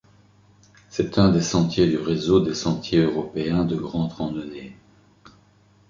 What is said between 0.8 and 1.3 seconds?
C'est un